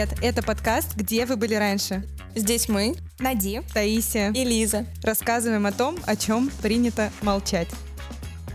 [0.00, 0.18] привет!
[0.22, 2.02] Это подкаст «Где вы были раньше?».
[2.34, 4.86] Здесь мы, Нади, Таисия и Лиза.
[5.02, 7.68] рассказываем о том, о чем принято молчать.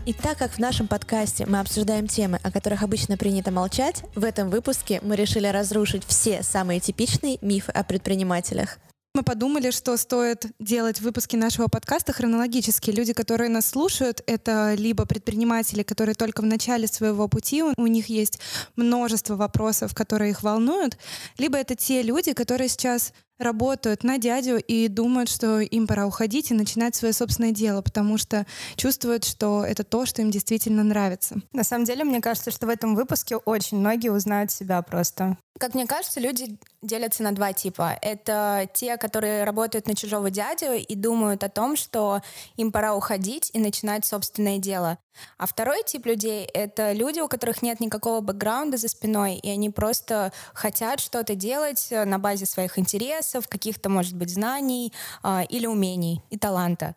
[0.06, 4.24] И так как в нашем подкасте мы обсуждаем темы, о которых обычно принято молчать, в
[4.24, 8.78] этом выпуске мы решили разрушить все самые типичные мифы о предпринимателях.
[9.16, 12.90] Мы подумали, что стоит делать выпуски нашего подкаста хронологически.
[12.90, 18.10] Люди, которые нас слушают, это либо предприниматели, которые только в начале своего пути, у них
[18.10, 18.38] есть
[18.76, 20.98] множество вопросов, которые их волнуют,
[21.38, 26.50] либо это те люди, которые сейчас работают на дядю и думают, что им пора уходить
[26.50, 28.44] и начинать свое собственное дело, потому что
[28.76, 31.36] чувствуют, что это то, что им действительно нравится.
[31.54, 35.38] на самом деле, мне кажется, что в этом выпуске очень многие узнают себя просто.
[35.58, 37.98] Как мне кажется, люди делятся на два типа.
[38.02, 42.20] Это те, которые работают на чужого дядю и думают о том, что
[42.56, 44.98] им пора уходить и начинать собственное дело.
[45.38, 49.70] А второй тип людей— это люди, у которых нет никакого бэкграунда за спиной, и они
[49.70, 55.66] просто хотят что-то делать э, на базе своих интересов, каких-то, может быть, знаний а, или
[55.66, 56.96] умений и таланта.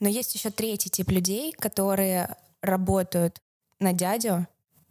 [0.00, 3.42] Но есть еще третий тип людей, которые работают
[3.80, 4.46] на дядю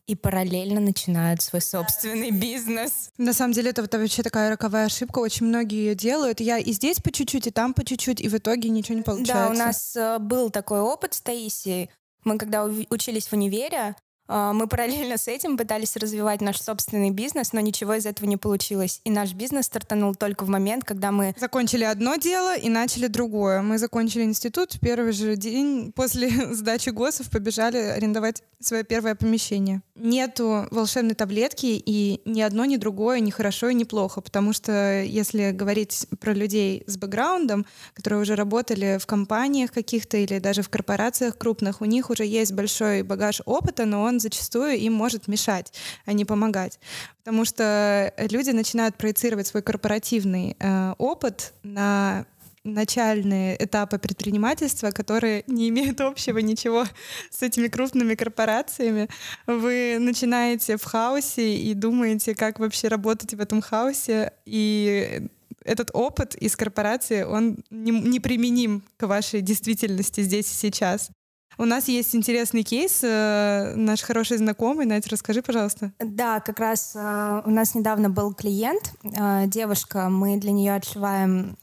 [0.07, 3.11] и параллельно начинают свой собственный бизнес.
[3.17, 5.19] На самом деле это вообще такая роковая ошибка.
[5.19, 6.39] Очень многие ее делают.
[6.39, 9.33] Я и здесь по чуть-чуть, и там по чуть-чуть, и в итоге ничего не получается.
[9.33, 11.89] Да, у нас э, был такой опыт с Таисией.
[12.23, 13.95] Мы когда учились в универе,
[14.27, 19.01] мы параллельно с этим пытались развивать наш собственный бизнес, но ничего из этого не получилось.
[19.03, 23.61] И наш бизнес стартанул только в момент, когда мы Закончили одно дело и начали другое.
[23.61, 29.81] Мы закончили институт в первый же день после сдачи ГОСов побежали арендовать свое первое помещение.
[29.95, 35.51] Нету волшебной таблетки, и ни одно, ни другое ни хорошо ни плохо, потому что если
[35.51, 41.37] говорить про людей с бэкграундом, которые уже работали в компаниях каких-то или даже в корпорациях
[41.37, 45.73] крупных, у них уже есть большой багаж опыта, но он зачастую им может мешать,
[46.05, 46.79] а не помогать.
[47.23, 52.25] Потому что люди начинают проецировать свой корпоративный э, опыт на
[52.67, 56.85] начальные этапы предпринимательства, которые не имеют общего ничего
[57.31, 59.07] с этими крупными корпорациями.
[59.45, 65.27] Вы начинаете в хаосе и думаете, как вообще работать в этом хаосе, и
[65.63, 71.09] этот опыт из корпорации, он не- неприменим к вашей действительности здесь и сейчас.
[71.59, 72.99] У нас есть интересный кейс.
[73.03, 74.85] э, Наш хороший знакомый.
[74.85, 75.91] Надь, расскажи, пожалуйста.
[75.99, 81.57] Да, как раз э, у нас недавно был клиент, э, девушка, мы для нее отшиваем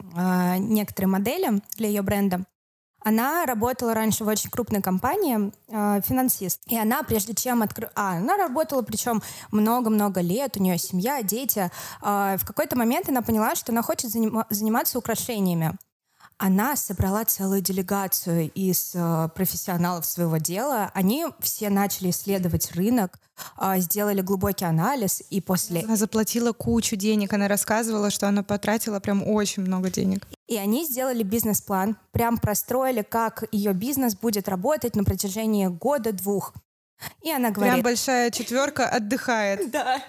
[0.58, 2.44] некоторые модели для ее бренда.
[3.06, 6.62] Она работала раньше в очень крупной компании, э, финансист.
[6.66, 7.90] И она, прежде чем открыть...
[7.94, 9.22] А, она работала, причем
[9.52, 11.70] много-много лет, у нее семья, дети.
[12.02, 15.72] Э, в какой-то момент она поняла, что она хочет занима- заниматься украшениями.
[16.38, 20.90] Она собрала целую делегацию из э, профессионалов своего дела.
[20.94, 23.18] Они все начали исследовать рынок,
[23.60, 25.82] э, сделали глубокий анализ, и после...
[25.82, 27.32] Она заплатила кучу денег.
[27.32, 30.26] Она рассказывала, что она потратила прям очень много денег.
[30.48, 36.52] И они сделали бизнес-план, прям простроили, как ее бизнес будет работать на протяжении года-двух.
[37.22, 37.84] И она Прям говорит...
[37.84, 39.60] большая четверка отдыхает.
[39.74, 40.00] Да.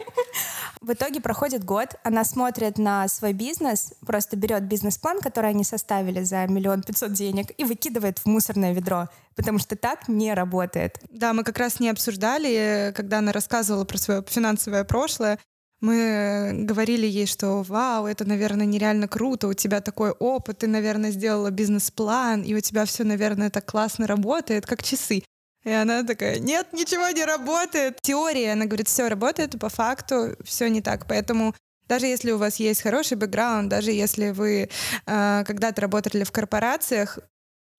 [0.82, 6.22] В итоге проходит год, она смотрит на свой бизнес, просто берет бизнес-план, который они составили
[6.22, 11.00] за миллион пятьсот денег, и выкидывает в мусорное ведро, потому что так не работает.
[11.10, 15.40] Да, мы как раз не обсуждали, когда она рассказывала про свое финансовое прошлое.
[15.82, 21.12] Мы говорили ей, что вау, это, наверное, нереально круто, у тебя такой опыт, ты, наверное,
[21.12, 25.24] сделала бизнес-план, и у тебя все, наверное, так классно работает, как часы.
[25.66, 28.00] И она такая, нет, ничего не работает.
[28.02, 31.08] Теория, она говорит, все работает, по факту все не так.
[31.08, 31.56] Поэтому
[31.88, 34.70] даже если у вас есть хороший бэкграунд, даже если вы
[35.06, 37.20] э, когда-то работали в корпорациях,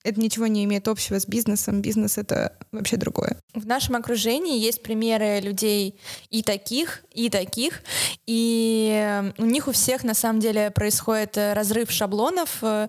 [0.06, 1.82] это ничего не имеет общего с бизнесом.
[1.82, 3.38] Бизнес— это вообще другое.
[3.54, 5.98] В нашем окружении есть примеры людей
[6.30, 7.82] и таких, и таких,
[8.26, 12.88] и э, у них у всех на самом деле происходит э, разрыв шаблонов, э,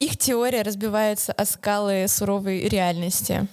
[0.00, 3.48] их теория разбивается о скалы суровой реальности.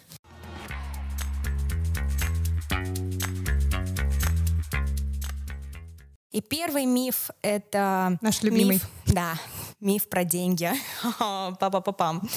[6.36, 8.18] И первый миф— это...
[8.20, 8.74] Наш любимый.
[8.74, 9.36] Миф, да,
[9.80, 10.72] миф про деньги.
[11.20, 12.28] Па-па-па-пам.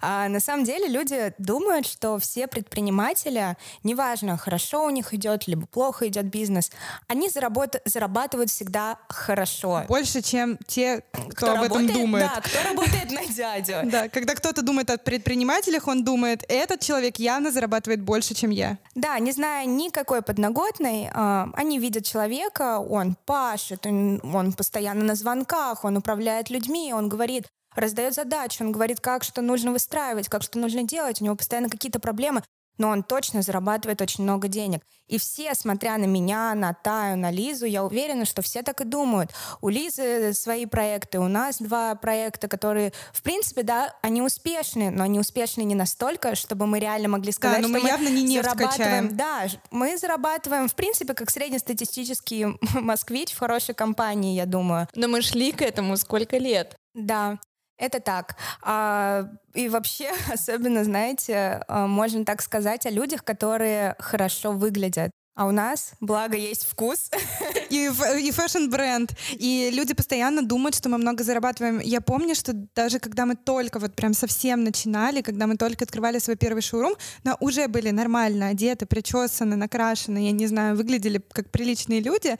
[0.00, 5.66] А, на самом деле люди думают, что все предприниматели, неважно, хорошо у них идет, либо
[5.66, 6.70] плохо идет бизнес,
[7.06, 9.84] они заработ- зарабатывают всегда хорошо.
[9.88, 12.30] Больше, чем те, кто, об этом работает, думает.
[12.34, 13.76] Да, кто работает на дядю.
[13.96, 18.78] Да, когда кто-то думает о предпринимателях, он думает, этот человек явно зарабатывает больше, чем я.
[18.94, 25.84] Да, не зная никакой подноготной, а, они видят человека, он пашет, он постоянно на звонках,
[25.84, 26.15] он управляет
[26.50, 31.20] людьми, он говорит, раздает задачи, он говорит, как что нужно выстраивать, как что нужно делать,
[31.20, 32.42] у него постоянно какие-то проблемы.
[32.78, 34.82] Но он точно зарабатывает очень много денег.
[35.06, 38.84] И все, смотря на меня, на Таю, на Лизу, я уверена, что все так и
[38.84, 39.30] думают.
[39.60, 45.04] У Лизы свои проекты, у нас два проекта, которые, в принципе, да, они успешны, но
[45.04, 48.22] они успешны не настолько, чтобы мы реально могли сказать, да, но что мы явно не
[48.22, 49.08] нефть зарабатываем.
[49.08, 49.16] качаем.
[49.16, 54.88] Да, мы зарабатываем, в принципе, как среднестатистический москвич в хорошей компании, я думаю.
[54.94, 56.76] Но мы шли к этому сколько лет?
[56.94, 57.38] Да.
[57.78, 58.36] Это так.
[58.62, 65.10] А, и вообще, особенно, знаете, а, можно так сказать о людях, которые хорошо выглядят.
[65.34, 67.10] А у нас, благо, есть вкус.
[67.68, 67.90] И,
[68.20, 69.12] и fashion-бренд.
[69.32, 71.80] И люди постоянно думают, что мы много зарабатываем.
[71.80, 76.20] Я помню, что даже когда мы только вот прям совсем начинали, когда мы только открывали
[76.20, 76.94] свой первый шоурум,
[77.24, 82.36] но уже были нормально одеты, причесаны, накрашены, я не знаю, выглядели как приличные люди.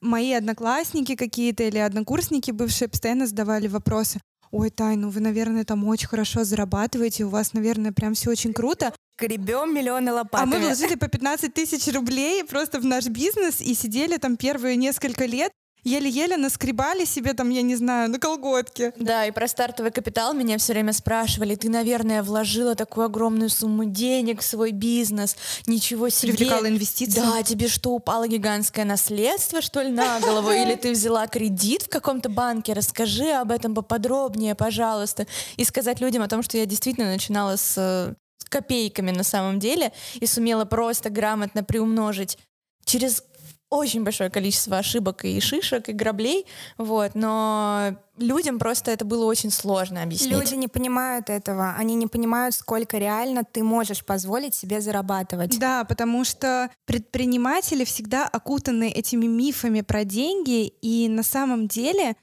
[0.00, 4.20] Мои одноклассники какие-то или однокурсники бывшие постоянно задавали вопросы
[4.52, 8.52] ой, Тай, ну вы, наверное, там очень хорошо зарабатываете, у вас, наверное, прям все очень
[8.52, 8.94] круто.
[9.18, 10.42] Гребем миллионы лопатами.
[10.42, 14.76] А мы вложили по 15 тысяч рублей просто в наш бизнес и сидели там первые
[14.76, 15.52] несколько лет
[15.84, 18.92] еле-еле наскребали себе там, я не знаю, на колготке.
[18.96, 21.54] Да, и про стартовый капитал меня все время спрашивали.
[21.54, 25.36] Ты, наверное, вложила такую огромную сумму денег в свой бизнес.
[25.66, 26.32] Ничего себе.
[26.32, 27.20] Привлекала инвестиции.
[27.20, 30.50] Да, тебе что, упало гигантское наследство, что ли, на голову?
[30.50, 32.72] Или ты взяла кредит в каком-то банке?
[32.72, 35.26] Расскажи об этом поподробнее, пожалуйста.
[35.56, 38.14] И сказать людям о том, что я действительно начинала с
[38.48, 42.38] копейками на самом деле и сумела просто грамотно приумножить
[42.84, 43.24] через
[43.72, 46.46] очень большое количество ошибок и шишек, и граблей,
[46.76, 50.30] вот, но людям просто это было очень сложно объяснить.
[50.30, 55.58] Люди не понимают этого, они не понимают, сколько реально ты можешь позволить себе зарабатывать.
[55.58, 62.14] Да, потому что предприниматели всегда окутаны этими мифами про деньги, и на самом деле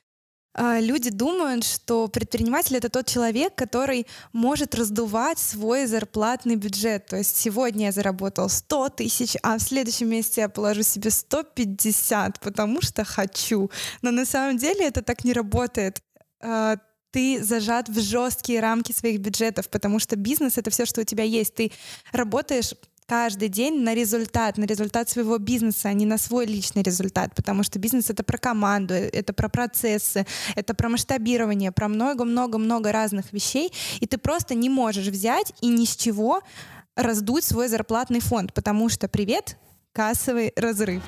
[0.59, 7.06] люди думают, что предприниматель это тот человек, который может раздувать свой зарплатный бюджет.
[7.06, 12.39] То есть сегодня я заработал 100 тысяч, а в следующем месяце я положу себе 150,
[12.41, 13.71] потому что хочу.
[14.01, 16.01] Но на самом деле это так не работает
[16.41, 16.77] а,
[17.12, 21.23] ты зажат в жесткие рамки своих бюджетов, потому что бизнес— это все, что у тебя
[21.23, 21.55] есть.
[21.55, 21.71] Ты
[22.12, 22.73] работаешь
[23.09, 27.63] каждый день на результат, на результат своего бизнеса, а не на свой личный результат, потому
[27.63, 33.73] что бизнес— это про команду, это про процессы, это про масштабирование, про много-много-много разных вещей,
[34.00, 36.41] и ты просто не можешь взять и ни с чего
[36.95, 39.57] раздуть свой зарплатный фонд, потому что, привет,
[39.91, 41.01] кассовый разрыв.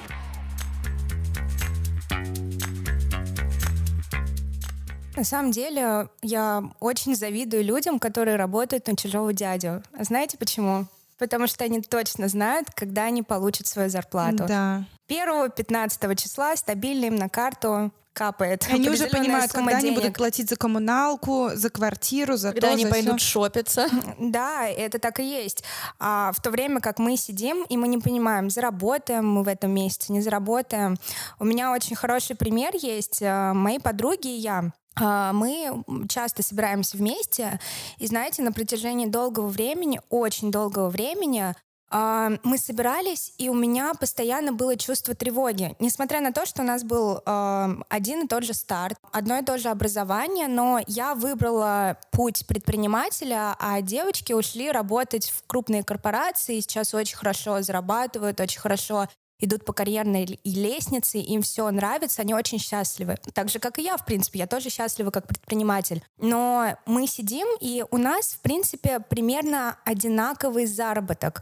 [5.15, 9.83] На самом деле, я очень завидую людям, которые работают на чужого дядю.
[9.99, 10.87] Знаете почему?
[11.21, 14.45] Потому что они точно знают, когда они получат свою зарплату.
[14.47, 14.85] Да.
[15.07, 18.67] 1-15 числа стабильно им на карту капает.
[18.71, 19.83] Они уже понимают, когда денег.
[19.83, 23.29] они будут платить за коммуналку, за квартиру, за когда то, они за пойдут все.
[23.29, 23.87] шопиться.
[24.19, 25.63] Да, это так и есть.
[25.99, 29.71] А в то время как мы сидим и мы не понимаем, заработаем мы в этом
[29.71, 30.97] месяце, не заработаем.
[31.39, 33.21] У меня очень хороший пример есть.
[33.21, 37.59] Э, мои подруги и я мы часто собираемся вместе,
[37.97, 41.55] и знаете, на протяжении долгого времени, очень долгого времени,
[41.91, 45.75] а, мы собирались, и у меня постоянно было чувство тревоги.
[45.79, 49.43] Несмотря на то, что у нас был а, один и тот же старт, одно и
[49.43, 56.61] то же образование, но я выбрала путь предпринимателя, а девочки ушли работать в крупные корпорации,
[56.61, 59.07] сейчас очень хорошо зарабатывают, очень хорошо
[59.41, 63.17] идут по карьерной лестнице, им все нравится, они очень счастливы.
[63.33, 66.03] Так же, как и я, в принципе, я тоже счастлива как предприниматель.
[66.17, 71.41] Но мы сидим, и у нас, в принципе, примерно одинаковый заработок.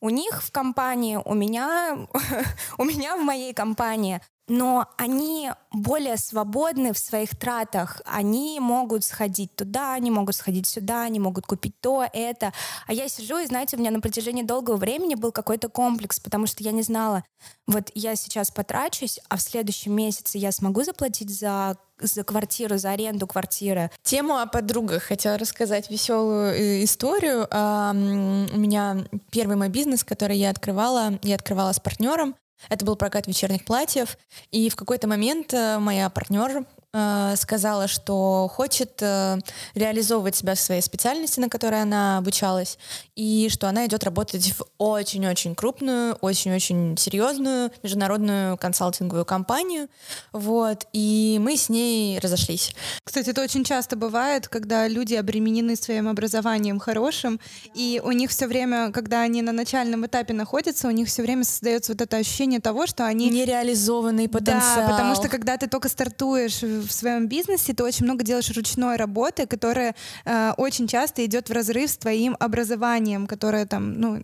[0.00, 2.06] У них в компании, у меня,
[2.78, 8.00] у меня в моей компании но они более свободны в своих тратах.
[8.04, 12.52] Они могут сходить туда, они могут сходить сюда, они могут купить то, это.
[12.86, 16.46] А я сижу, и, знаете, у меня на протяжении долгого времени был какой-то комплекс, потому
[16.46, 17.24] что я не знала,
[17.66, 22.92] вот я сейчас потрачусь, а в следующем месяце я смогу заплатить за за квартиру, за
[22.92, 23.90] аренду квартиры.
[24.02, 27.46] Тему о подругах хотела рассказать веселую э, историю.
[27.50, 32.34] У меня первый мой бизнес, который я открывала, я открывала с партнером.
[32.68, 34.18] Это был прокат вечерних платьев.
[34.50, 39.38] И в какой-то момент э, моя партнер э, сказала, что хочет э,
[39.74, 42.78] реализовывать себя в своей специальности, на которой она обучалась,
[43.14, 49.88] и что она идет работать в очень-очень крупную, очень-очень серьезную международную консалтинговую компанию.
[50.32, 50.86] Вот.
[50.92, 52.74] И мы с ней разошлись.
[53.04, 57.40] Кстати, это очень часто бывает, когда люди обременены своим образованием хорошим,
[57.74, 61.44] и у них все время, когда они на начальном этапе находятся, у них все время
[61.44, 64.86] создается вот это ощущение того, что они нереализованный потенциал.
[64.86, 68.96] Да, потому что когда ты только стартуешь в своем бизнесе ты очень много делаешь ручной
[68.96, 69.94] работы, которая
[70.24, 74.22] э, очень часто идет в разрыв с твоим образованием, которое там, ну,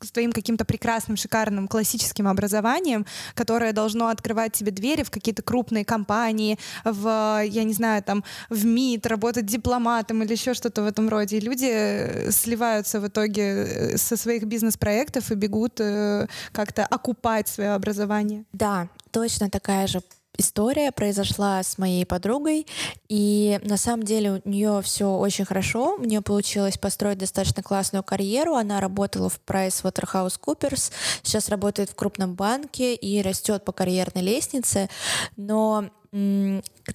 [0.00, 5.84] с твоим каким-то прекрасным, шикарным, классическим образованием, которое должно открывать тебе двери в какие-то крупные
[5.84, 11.08] компании, в, я не знаю, там, в МИД, работать дипломатом или еще что-то в этом
[11.08, 11.38] роде.
[11.38, 17.48] И люди э, сливаются в итоге э, со своих бизнес-проектов и бегут э, как-то окупать
[17.48, 18.44] свое образование.
[18.52, 20.02] Да, точно такая же
[20.36, 22.66] история произошла с моей подругой,
[23.08, 25.96] и на самом деле у нее все очень хорошо.
[25.96, 28.54] У нее получилось построить достаточно классную карьеру.
[28.54, 34.88] Она работала в PricewaterhouseCoopers, сейчас работает в крупном банке и растет по карьерной лестнице.
[35.36, 35.90] Но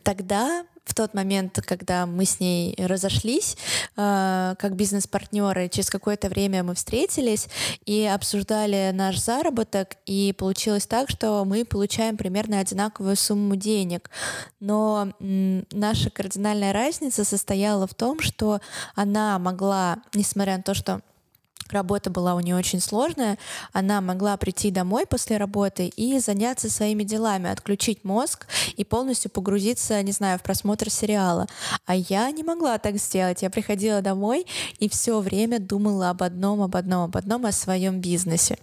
[0.03, 3.57] тогда в тот момент, когда мы с ней разошлись,
[3.95, 7.47] э, как бизнес-партнеры, через какое-то время мы встретились
[7.85, 14.09] и обсуждали наш заработок, и получилось так, что мы получаем примерно одинаковую сумму денег.
[14.59, 18.61] Но наша кардинальная разница состояла в том, что
[18.95, 21.01] она могла, несмотря на то, что
[21.71, 23.37] Работа была у нее очень сложная.
[23.73, 30.01] Она могла прийти домой после работы и заняться своими делами, отключить мозг и полностью погрузиться,
[30.03, 31.47] не знаю, в просмотр сериала.
[31.85, 33.41] А я не могла так сделать.
[33.41, 34.45] Я приходила домой
[34.79, 38.57] и все время думала об одном, об одном, об одном, о своем бизнесе.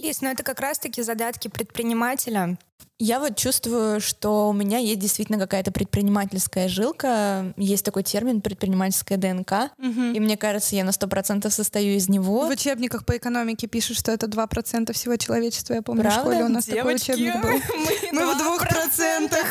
[0.00, 2.58] Лиз, ну это как раз-таки задатки предпринимателя.
[2.98, 9.16] Я вот чувствую, что у меня есть действительно какая-то предпринимательская жилка, есть такой термин предпринимательская
[9.16, 10.02] ДНК, угу.
[10.12, 12.46] и мне кажется, я на сто процентов состою из него.
[12.46, 15.74] В учебниках по экономике пишут, что это два процента всего человечества.
[15.74, 16.20] Я помню, Правда?
[16.20, 17.50] в школе у нас Девочки, такой учебник был.
[18.12, 19.46] Мы, мы в двух процентах.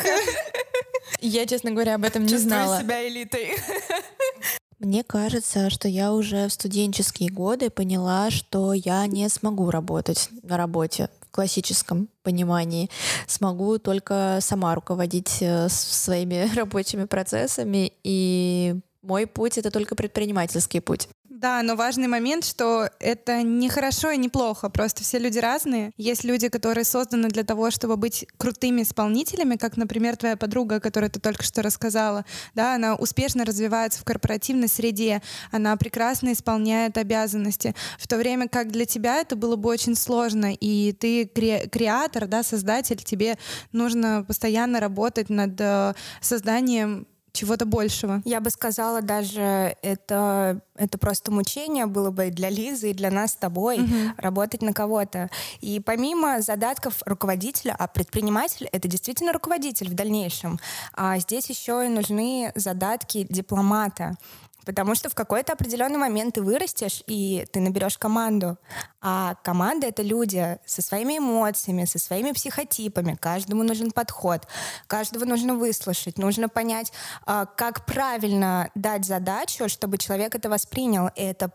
[1.20, 2.78] Я, честно говоря, об этом не знала.
[2.78, 3.50] Чувствую себя элитой.
[4.80, 10.56] Мне кажется, что я уже в студенческие годы поняла, что я не смогу работать на
[10.56, 12.88] работе в классическом понимании.
[13.26, 21.08] Смогу только сама руководить э, своими рабочими процессами, и мой путь— это только предпринимательский путь.
[21.40, 25.90] Да, но важный момент, что это не хорошо и не плохо, просто все люди разные.
[25.96, 31.10] Есть люди, которые созданы для того, чтобы быть крутыми исполнителями, как, например, твоя подруга, которую
[31.10, 32.26] ты только что рассказала.
[32.54, 38.70] Да, она успешно развивается в корпоративной среде, она прекрасно исполняет обязанности, в то время как
[38.70, 43.38] для тебя это было бы очень сложно, и ты кре- креатор, да, создатель, тебе
[43.72, 48.22] нужно постоянно работать над э, созданием чего-то большего.
[48.24, 53.10] Я бы сказала, даже это, это просто мучение было бы и для Лизы, и для
[53.10, 53.94] нас с тобой угу.
[54.16, 55.30] работать на кого-то.
[55.60, 60.58] И помимо задатков руководителя, а предприниматель— это действительно руководитель в дальнейшем,
[60.94, 64.16] а здесь еще и нужны задатки дипломата.
[64.64, 68.58] Потому что в какой-то определенный момент ты вырастешь, и ты наберешь команду.
[69.00, 73.16] А команда— это люди со своими эмоциями, со своими психотипами.
[73.20, 74.46] Каждому нужен подход,
[74.86, 76.92] каждого нужно выслушать, нужно понять,
[77.26, 81.08] а, как правильно дать задачу, чтобы человек это воспринял.
[81.16, 81.50] И это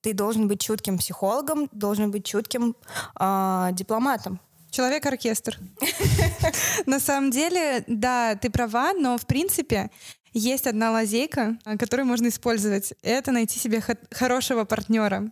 [0.00, 2.76] ты должен быть чутким психологом, должен быть чутким
[3.18, 4.40] э, дипломатом.
[4.70, 5.58] Человек-оркестр.
[6.86, 9.90] На самом деле, да, ты права, но в принципе
[10.38, 12.94] есть одна лазейка, которую можно использовать.
[13.02, 15.30] Это найти себе хорошего партнера.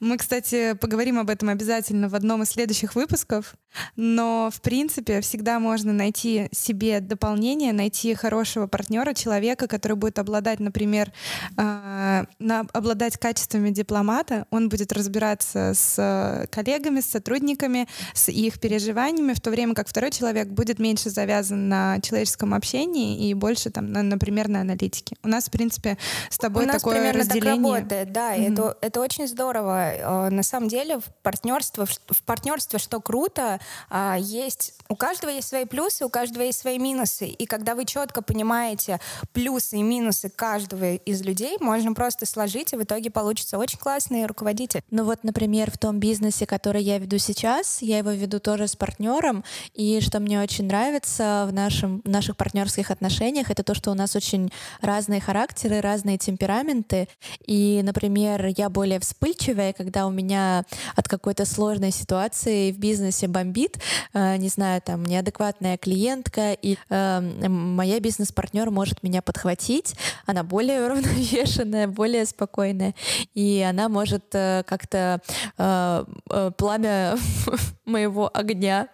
[0.00, 3.54] Мы, кстати, поговорим об этом обязательно в одном из следующих выпусков,
[3.96, 10.60] но, в принципе, всегда можно найти себе дополнение, найти хорошего партнера, человека, который будет обладать,
[10.60, 11.12] например,
[11.56, 19.32] э, на, обладать качествами дипломата, он будет разбираться с коллегами, с сотрудниками, с их переживаниями,
[19.32, 23.92] в то время как второй человек будет меньше завязан на человеческом общении и больше, там,
[23.92, 25.16] на, например, на аналитике.
[25.22, 25.98] У нас, в принципе,
[26.30, 27.56] с тобой У нас такое примерно разделение.
[27.56, 28.52] так работает, да, mm-hmm.
[28.52, 30.26] это, это очень здорово здорово.
[30.26, 33.58] Э, на самом деле в партнерстве, в партнерстве что круто,
[33.88, 37.26] а, есть у каждого есть свои плюсы, у каждого есть свои минусы.
[37.26, 39.00] И когда вы четко понимаете
[39.32, 44.26] плюсы и минусы каждого из людей, можно просто сложить, и в итоге получится очень классный
[44.26, 44.82] руководитель.
[44.90, 48.76] Ну вот, например, в том бизнесе, который я веду сейчас, я его веду тоже с
[48.76, 49.44] партнером,
[49.74, 53.94] и что мне очень нравится в, нашем, в наших партнерских отношениях, это то, что у
[53.94, 57.08] нас очень разные характеры, разные темпераменты.
[57.46, 63.78] И, например, я более вспыльчивая, когда у меня от какой-то сложной ситуации в бизнесе бомбит,
[64.12, 69.94] э, не знаю, там неадекватная клиентка, и э, моя бизнес-партнер может меня подхватить,
[70.26, 72.94] она более уравновешенная, более спокойная,
[73.34, 75.20] и она может э, как-то
[75.56, 77.16] пламя
[77.84, 78.88] моего огня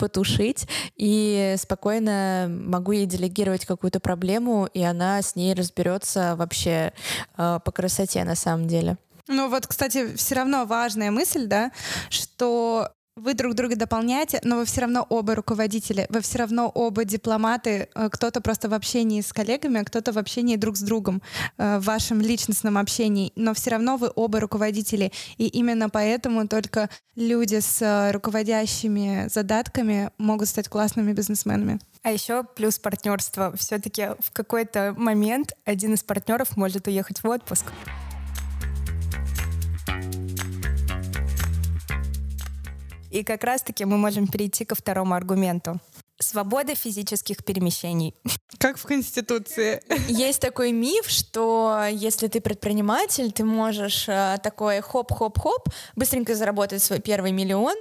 [0.00, 0.66] потушить,
[0.96, 6.92] и спокойно могу ей делегировать какую-то проблему, и она с ней разберется вообще
[7.36, 8.96] э, по красоте на самом деле.
[9.30, 11.70] Ну вот, кстати, все равно важная мысль, да,
[12.08, 17.04] что вы друг друга дополняете, но вы все равно оба руководители, вы все равно оба
[17.04, 21.22] дипломаты, э, кто-то просто в общении с коллегами, а кто-то в общении друг с другом,
[21.58, 26.88] э, в вашем личностном общении, но все равно вы оба руководители, и именно поэтому только
[27.14, 31.78] люди с э, руководящими задатками могут стать классными бизнесменами.
[32.02, 33.54] А еще плюс партнерство.
[33.56, 37.66] Все-таки в какой-то момент один из партнеров может уехать в отпуск.
[43.10, 45.80] И как раз-таки мы можем перейти ко второму аргументу.
[46.18, 48.14] Свобода физических перемещений.
[48.58, 49.82] Как в Конституции.
[50.08, 57.00] Есть такой миф, что если ты предприниматель, ты можешь э, такой хоп-хоп-хоп быстренько заработать свой
[57.00, 57.74] первый миллион,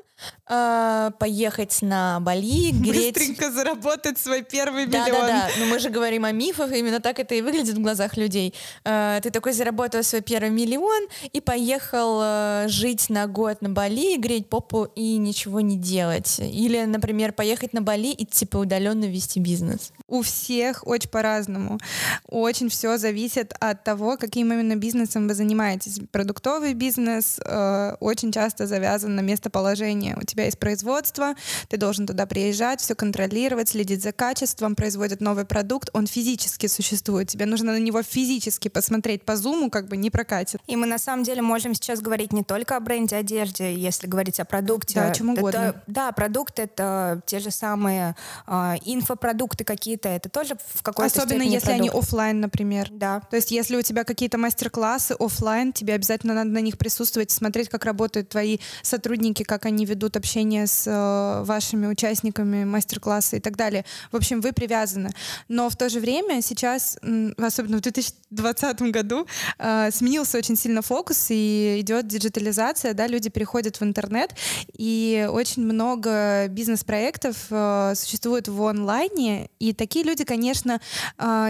[0.48, 3.16] э, поехать на Бали, греть...
[3.16, 5.06] Быстренько заработать свой первый миллион.
[5.06, 8.54] Да-да-да, но мы же говорим о мифах, именно так это и выглядит в глазах людей.
[8.84, 14.18] Э, ты такой заработал свой первый миллион и поехал э, жить на год на Бали,
[14.18, 16.40] греть попу и ничего не делать.
[16.40, 19.92] Или, например, поехать на Бали и типа удаленно вести бизнес.
[20.08, 21.80] У всех очень по-разному.
[22.28, 26.00] Очень все зависит от того, каким именно бизнесом вы занимаетесь.
[26.12, 31.36] Продуктовый бизнес э, очень часто завязан на местоположение компания, у тебя есть производство,
[31.68, 37.28] ты должен туда приезжать, все контролировать, следить за качеством, производят новый продукт, он физически существует,
[37.28, 40.62] тебе нужно на него физически посмотреть по зуму, как бы не прокатит.
[40.68, 44.40] И мы на самом деле можем сейчас говорить не только о бренде одежде, если говорить
[44.40, 44.96] о продукте.
[44.96, 45.58] Да, о чем угодно.
[45.58, 48.16] Это, да, продукт— это те же самые
[48.48, 51.80] э, инфопродукты какие-то, это тоже в какой-то Особенно если продукт.
[51.80, 52.90] они офлайн, например.
[52.92, 53.22] Да.
[53.30, 57.70] То есть если у тебя какие-то мастер-классы офлайн, тебе обязательно надо на них присутствовать, смотреть,
[57.70, 63.40] как работают твои сотрудники, как они ведут ведут общение с э, вашими участниками мастер-класса и
[63.42, 63.84] так далее.
[64.14, 65.10] В общем, вы привязаны.
[65.50, 66.98] Но в то же время сейчас,
[67.38, 69.28] особенно в 2020 году,
[69.58, 74.34] э, сменился очень сильно фокус и идет диджитализация, да, люди переходят в интернет,
[74.78, 80.80] и очень много бизнес-проектов э, существует в онлайне, и такие люди, конечно,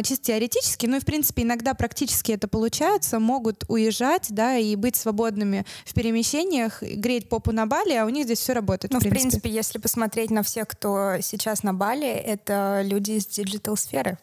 [0.03, 4.95] чисто теоретически, ну и в принципе иногда практически это получается, могут уезжать, да, и быть
[4.95, 8.91] свободными в перемещениях, греть попу на Бали, а у них здесь здесь все работает.
[8.93, 9.19] Ну, в принципе.
[9.19, 14.17] в принципе, если посмотреть на всех, кто сейчас на Бали, это люди из digital-сферы.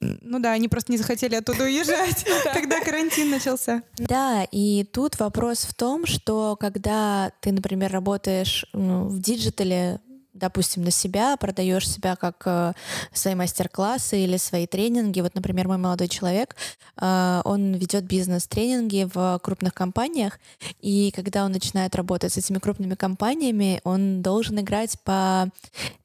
[0.00, 3.82] Ну да, они просто не захотели оттуда уезжать, когда карантин начался.
[3.98, 10.00] Да, и тут вопрос в том, что когда ты, например, работаешь в digital е,
[10.40, 12.72] допустим, на себя, продаешь себя как э,
[13.12, 15.20] свои мастер-классы или свои тренинги.
[15.20, 16.56] Вот, например, мой молодой человек,
[17.00, 20.38] э, он ведет бизнес-тренинги в крупных компаниях,
[20.80, 25.48] и когда он начинает работать с этими крупными компаниями, он должен играть по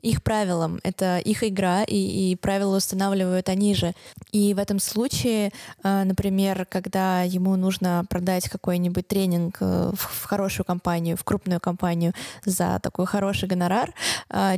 [0.02, 0.80] их правилам.
[0.84, 3.94] Это их игра, и, и правила устанавливают они же.
[4.32, 5.52] И в этом случае,
[5.84, 12.14] э, например, когда ему нужно продать какой-нибудь тренинг в, хорошую компанию, в крупную компанию
[12.46, 13.94] за такой хороший гонорар,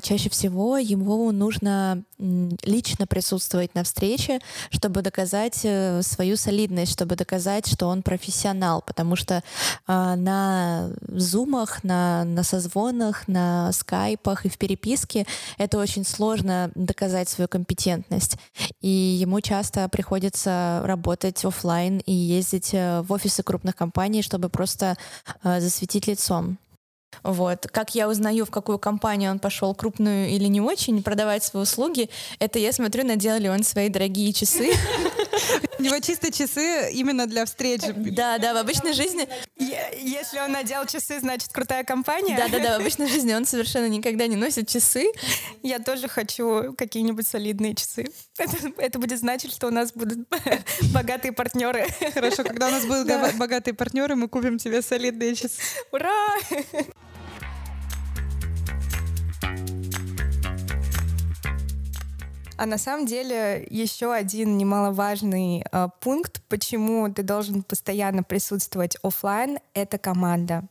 [0.01, 4.39] чаще всего ему нужно лично присутствовать на встрече,
[4.71, 9.43] чтобы доказать э, свою солидность, чтобы доказать, что он профессионал, потому что
[9.85, 15.25] а, на зумах, на, на созвонах, на скайпах и в переписке
[15.57, 18.37] это очень сложно доказать свою компетентность.
[18.81, 24.97] И ему часто приходится работать офлайн и ездить э, в офисы крупных компаний, чтобы просто
[25.43, 26.57] э, засветить лицом.
[27.23, 27.67] Вот.
[27.71, 32.09] Как я узнаю, в какую компанию он пошел, крупную или не очень, продавать свои услуги,
[32.39, 34.71] это я смотрю, надел ли он свои дорогие часы.
[35.79, 37.81] У него чисто часы именно для встреч.
[37.95, 39.27] Да, да, в обычной жизни...
[39.57, 42.37] Если он надел часы, значит крутая компания.
[42.37, 45.11] Да, да, да, в обычной жизни он совершенно никогда не носит часы.
[45.63, 48.07] Я тоже хочу какие-нибудь солидные часы.
[48.37, 50.27] Это, это будет значить, что у нас будут
[50.93, 51.87] богатые партнеры.
[52.13, 53.31] Хорошо, когда у нас будут да.
[53.33, 55.61] богатые партнеры, мы купим тебе солидные часы.
[55.91, 56.37] Ура!
[62.57, 69.59] А на самом деле еще один немаловажный э, пункт, почему ты должен постоянно присутствовать офлайн,
[69.75, 70.63] это команда.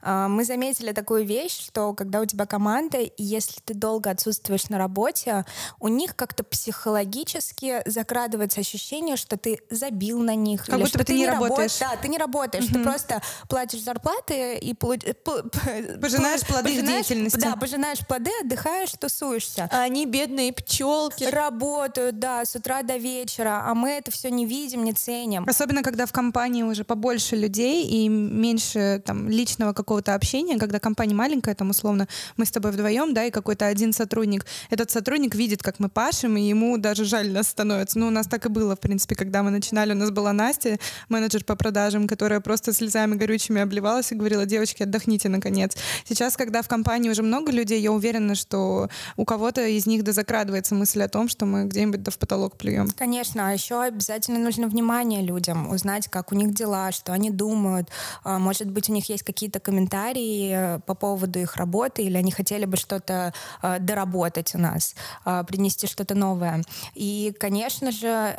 [0.00, 4.68] А, мы заметили такую вещь, что когда у тебя команда, и если ты долго отсутствуешь
[4.68, 5.44] на работе,
[5.80, 10.64] у них как-то психологически закрадывается ощущение, что ты забил на них.
[10.64, 11.80] Как или будто что ты, ты не работаешь.
[11.80, 11.94] Рабо...
[11.94, 12.72] Да, ты не работаешь, mm-hmm.
[12.72, 15.00] ты просто платишь зарплаты и получ...
[15.00, 17.40] пожинаешь плоды пожинаешь, деятельности.
[17.40, 19.68] Да, пожинаешь плоды, отдыхаешь, тусуешься.
[19.72, 21.24] А они бедные пчелки.
[21.24, 25.44] Работают, да, с утра до вечера, а мы это все не видим, не ценим.
[25.48, 30.78] Особенно, когда в компании уже побольше людей и меньше там лично личного какого-то общения, когда
[30.78, 34.44] компания маленькая, там условно мы с тобой вдвоем, да, и какой-то один сотрудник.
[34.70, 37.98] Этот сотрудник видит, как мы пашем, и ему даже жаль нас становится.
[37.98, 39.92] Ну, у нас так и было, в принципе, когда мы начинали.
[39.92, 44.82] У нас была Настя, менеджер по продажам, которая просто слезами горючими обливалась и говорила, девочки,
[44.82, 45.76] отдохните, наконец.
[46.08, 50.12] Сейчас, когда в компании уже много людей, я уверена, что у кого-то из них да
[50.12, 52.90] закрадывается мысль о том, что мы где-нибудь да в потолок плюем.
[52.98, 57.88] Конечно, а еще обязательно нужно внимание людям, узнать, как у них дела, что они думают.
[58.24, 62.30] А, может быть, у них есть какие-то комментарии э, по поводу их работы, или они
[62.30, 66.62] хотели бы что-то э, доработать у нас, э, принести что-то новое.
[66.94, 68.36] И, конечно же,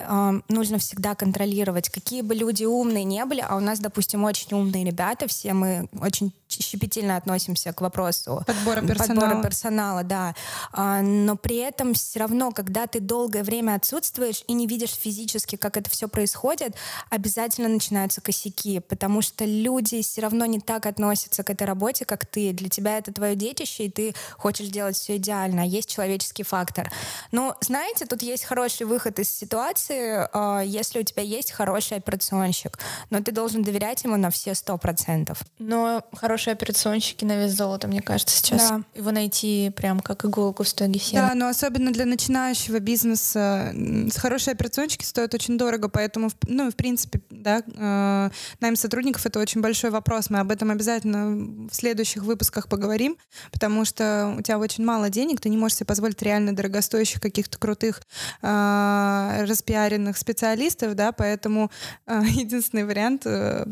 [0.49, 4.86] нужно всегда контролировать, какие бы люди умные не были, а у нас, допустим, очень умные
[4.86, 9.28] ребята, все мы очень щепетильно относимся к вопросу подбора персонала.
[9.28, 10.36] Подбора персонала, да.
[10.71, 15.56] А, но при этом все равно, когда ты долгое время отсутствуешь и не видишь физически,
[15.56, 16.76] как это все происходит,
[17.10, 21.03] обязательно начинаются косяки, потому что люди все равно не так относятся
[21.44, 22.54] к этой работе, как ты.
[22.54, 25.63] Для тебя это твое детище, и ты хочешь делать все идеально.
[25.63, 26.92] А есть человеческий фактор.
[27.32, 32.78] Но, знаете, тут есть хороший выход из ситуации, а, если у тебя есть хороший операционщик,
[33.10, 35.39] но ты должен доверять ему на все сто процентов.
[35.60, 38.70] Но хорошие операционщики на вес золота, мне кажется, сейчас.
[38.70, 38.82] Да.
[38.96, 41.30] Его найти прям как иголку в стоге сена.
[41.30, 43.74] Да, но особенно для начинающего бизнеса
[44.16, 49.62] хорошие операционщики стоят очень дорого, поэтому, ну, в принципе, да, э, найм сотрудников— это очень
[49.62, 50.30] большой вопрос.
[50.30, 53.17] Мы об этом обязательно в следующих выпусках поговорим,
[53.52, 57.58] потому что у тебя очень мало денег, ты не можешь себе позволить реально дорогостоящих каких-то
[57.58, 58.02] крутых
[58.41, 61.72] э, распиаренных специалистов, да, поэтому
[62.06, 63.65] э, единственный вариант, э,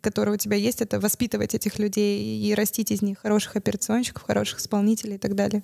[0.00, 4.60] который у тебя есть, это воспитывать этих людей и растить из них хороших операционщиков, хороших
[4.60, 5.62] исполнителей и так далее.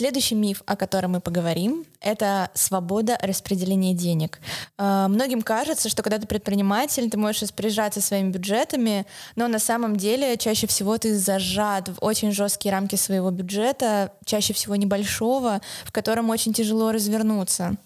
[0.00, 4.40] Следующий миф, о котором мы поговорим, это свобода распределения денег.
[4.78, 9.04] Э, многим кажется, что когда ты предприниматель, ты можешь распоряжаться своими бюджетами,
[9.36, 14.54] но на самом деле чаще всего ты зажат в очень жесткие рамки своего бюджета, чаще
[14.54, 17.76] всего небольшого, в котором очень тяжело развернуться.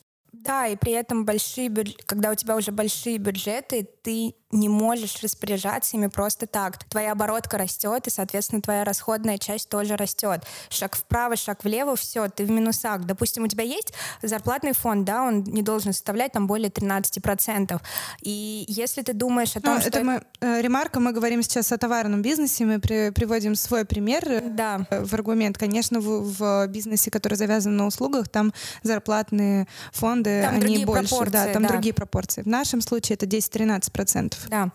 [0.44, 1.72] Да, и при этом большие,
[2.06, 6.78] когда у тебя уже большие бюджеты, ты не можешь распоряжаться ими просто так.
[6.84, 10.44] Твоя оборотка растет, и, соответственно, твоя расходная часть тоже растет.
[10.68, 13.04] Шаг вправо, шаг влево, все, ты в минусах.
[13.04, 17.80] Допустим, у тебя есть зарплатный фонд, да, он не должен составлять там более 13%.
[18.22, 19.88] И если ты думаешь о том, ну, что...
[19.88, 24.24] Это мы, э, ремарка, мы говорим сейчас о товарном бизнесе, мы при, приводим свой пример
[24.28, 24.86] э, да.
[24.90, 25.58] в аргумент.
[25.58, 28.52] Конечно, в, в бизнесе, который завязан на услугах, там
[28.82, 31.30] зарплатные фонды, там они больше.
[31.30, 31.68] Да, там да.
[31.68, 32.42] другие пропорции.
[32.42, 34.34] В нашем случае это 10-13%.
[34.48, 34.70] Да.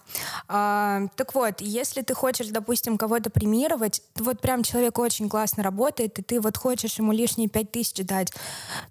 [0.48, 6.20] А, так вот, если ты хочешь, допустим, кого-то премировать, вот прям человек очень классно работает,
[6.20, 8.32] и ты вот хочешь ему лишние пять тысяч дать,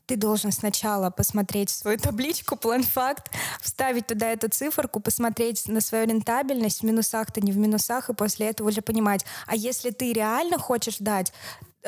[0.07, 6.81] ты должен сначала посмотреть свою табличку, план-факт, вставить туда эту циферку, посмотреть на свою рентабельность,
[6.81, 10.59] в минусах ты не в минусах, и после этого уже понимать, а если ты реально
[10.59, 11.33] хочешь дать,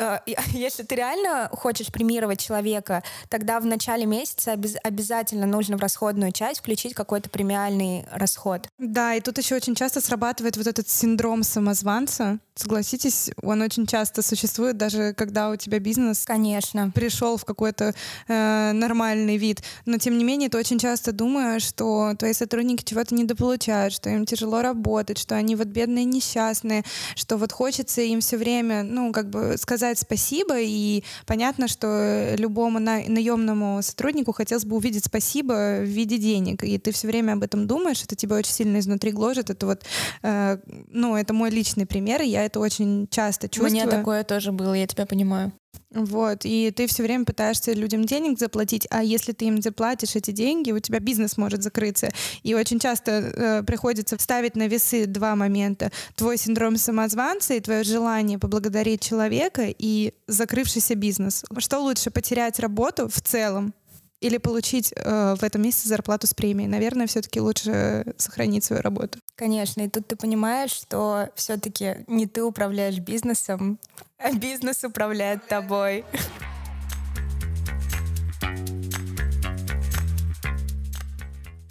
[0.53, 6.33] если ты реально хочешь премировать человека, тогда в начале месяца обез обязательно нужно в расходную
[6.33, 8.69] часть включить какой-то премиальный расход.
[8.79, 12.39] Да, и тут еще очень часто срабатывает вот этот синдром самозванца.
[12.61, 16.91] Согласитесь, он очень часто существует, даже когда у тебя бизнес Конечно.
[16.95, 17.95] пришел в какой-то
[18.29, 19.63] э, нормальный вид.
[19.87, 24.27] Но тем не менее, ты очень часто думаешь, что твои сотрудники чего-то недополучают, что им
[24.27, 29.31] тяжело работать, что они вот бедные, несчастные, что вот хочется им все время, ну, как
[29.31, 35.85] бы сказать спасибо, и понятно, что любому на, наемному сотруднику хотелось бы увидеть спасибо в
[35.85, 39.49] виде денег, и ты все время об этом думаешь, это тебя очень сильно изнутри гложет,
[39.49, 39.85] это вот,
[40.23, 40.59] э,
[40.91, 43.71] ну, это мой личный пример, и я это очень часто чувствую.
[43.71, 45.53] У меня такое тоже было, я тебя понимаю.
[45.93, 50.31] Вот, и ты все время пытаешься людям денег заплатить, а если ты им заплатишь эти
[50.31, 52.11] деньги, у тебя бизнес может закрыться.
[52.45, 55.91] И очень часто э, приходится ставить на весы два момента.
[56.15, 61.45] Твой синдром самозванца и твое желание поблагодарить человека и закрывшийся бизнес.
[61.59, 63.75] Что лучше, потерять работу в целом
[64.21, 66.69] или получить э, в этом месяце зарплату с премией.
[66.69, 69.19] Наверное, все-таки лучше сохранить свою работу.
[69.35, 73.79] Конечно, и тут ты понимаешь, что все-таки не ты управляешь бизнесом,
[74.19, 76.05] а бизнес управляет тобой.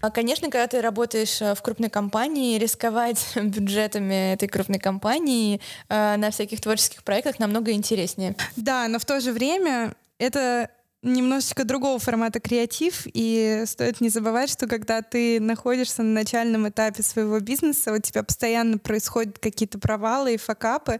[0.01, 5.59] А, конечно, когда ты работаешь э, в крупной компании, рисковать бюджетами этой крупной компании
[5.89, 8.35] э, на всяких творческих проектах намного интереснее.
[8.55, 10.69] Да, но в то же время это
[11.01, 17.03] немножечко другого формата креатив, и стоит не забывать, что когда ты находишься на начальном этапе
[17.03, 20.99] своего бизнеса, у тебя постоянно происходят какие-то провалы и факапы,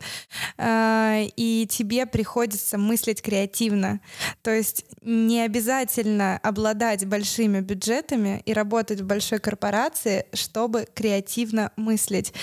[0.57, 3.99] э, и тебе приходится мыслить креативно.
[4.41, 12.33] То есть не обязательно обладать большими бюджетами и работать в большой корпорации, чтобы креативно мыслить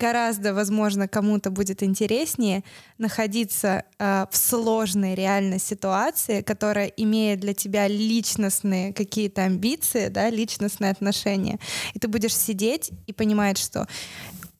[0.00, 2.64] гораздо, возможно, кому-то будет интереснее
[2.98, 10.90] находиться э, в сложной реальной ситуации, которая имеет для тебя личностные какие-то амбиции, да, личностные
[10.90, 11.58] отношения.
[11.94, 13.86] И ты будешь сидеть и понимать, что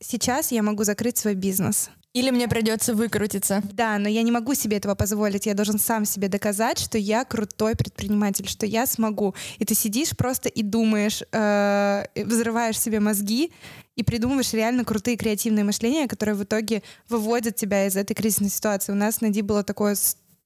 [0.01, 1.91] сейчас я могу закрыть свой бизнес.
[2.13, 3.63] Или мне придется выкрутиться.
[3.73, 5.47] Да, но я не могу себе этого позволить.
[5.47, 9.35] Я должен сам себе доказать, что я крутой предприниматель, что я смогу.
[9.59, 13.53] И ты сидишь просто и думаешь, э, взрываешь себе мозги
[13.95, 18.91] и придумываешь реально крутые креативные мышления, которые в итоге выводят тебя из этой кризисной ситуации.
[18.91, 19.95] У нас на Ди было такое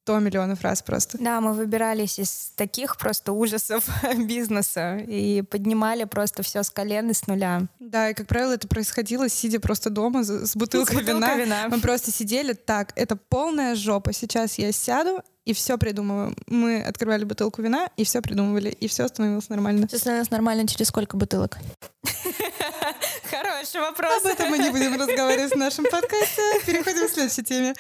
[0.04, 1.16] 100 миллионов раз просто.
[1.18, 3.88] Да, мы выбирались из таких просто ужасов
[4.18, 7.62] бизнеса и поднимали просто все с колен и с нуля.
[7.80, 11.34] Да, и, как правило, это происходило, сидя просто дома с бутылкой, с бутылкой вина.
[11.36, 11.68] вина.
[11.70, 14.12] Мы просто сидели так, это полная жопа.
[14.12, 16.36] Сейчас я сяду и все придумываю.
[16.48, 19.88] Мы открывали бутылку вина и все придумывали, и все становилось нормально.
[19.88, 21.56] Все становилось нормально через сколько бутылок?
[23.30, 24.22] Хороший вопрос.
[24.22, 26.42] Об этом мы не будем разговаривать в нашем подкасте.
[26.66, 27.74] Переходим к следующей теме.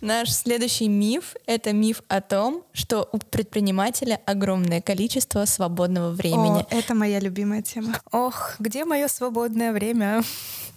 [0.00, 6.60] Наш следующий миф— это миф о том, что у предпринимателя огромное количество свободного времени.
[6.60, 8.00] О, это моя любимая тема.
[8.12, 10.22] Ох, где мое свободное время?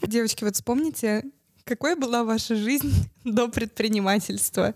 [0.02, 1.24] Девочки, вот вспомните,
[1.66, 2.92] какой была ваша жизнь
[3.24, 4.74] до предпринимательства?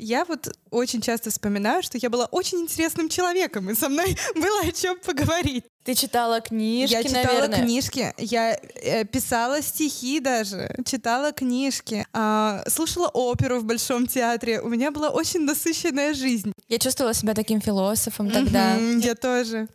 [0.00, 4.60] Я вот очень часто вспоминаю, что я была очень интересным человеком, и со мной было
[4.62, 5.64] о чем поговорить.
[5.84, 7.62] Ты читала книжки, Я читала наверное.
[7.62, 14.60] книжки, я э, писала стихи даже, читала книжки, э, слушала оперу в Большом театре.
[14.60, 16.52] У меня была очень насыщенная жизнь.
[16.68, 18.76] Я чувствовала себя таким философом тогда.
[18.76, 19.68] Я тоже.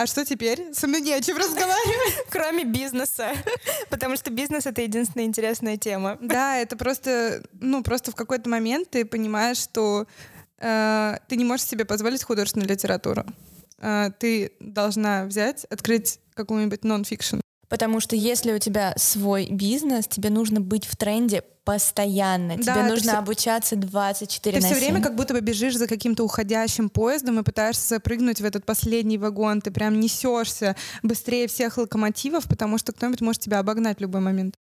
[0.00, 0.72] А что теперь?
[0.72, 2.14] Со мной не о чем разговаривать.
[2.30, 3.32] Кроме бизнеса.
[3.90, 6.16] Потому что бизнес— это единственная интересная тема.
[6.22, 10.06] Да, это просто, ну, просто в какой-то момент ты понимаешь, что
[10.58, 13.26] э, ты не можешь себе позволить художественную литературу.
[13.76, 17.40] Э, ты должна взять, открыть какую-нибудь нон-фикшн.
[17.70, 22.56] Потому что если у тебя свой бизнес, тебе нужно быть в тренде постоянно.
[22.56, 23.18] Да, Тебе нужно все...
[23.18, 24.74] обучаться 24 ты на 7.
[24.74, 28.44] Ты все время как будто бы бежишь за каким-то уходящим поездом и пытаешься прыгнуть в
[28.44, 29.60] этот последний вагон.
[29.60, 34.56] Ты прям несешься быстрее всех локомотивов, потому что кто-нибудь может тебя обогнать в любой момент.